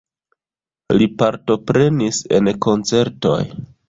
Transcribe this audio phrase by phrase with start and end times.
[1.01, 3.37] Li partoprenis en koncertoj.